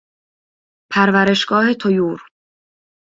پرورشگاه 0.91 1.73
طیور 1.73 2.25